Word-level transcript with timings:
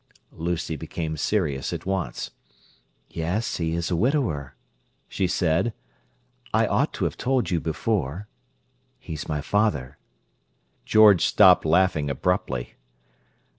Lucy 0.33 0.75
became 0.75 1.15
serious 1.15 1.71
at 1.71 1.85
once. 1.85 2.31
"Yes, 3.11 3.57
he 3.57 3.75
is 3.75 3.91
a 3.91 3.95
widower," 3.95 4.55
she 5.07 5.27
said. 5.27 5.75
"I 6.51 6.65
ought 6.65 6.91
to 6.93 7.03
have 7.03 7.17
told 7.17 7.51
you 7.51 7.59
before; 7.59 8.27
he's 8.97 9.29
my 9.29 9.41
father." 9.41 9.99
George 10.85 11.23
stopped 11.25 11.65
laughing 11.65 12.09
abruptly. 12.09 12.73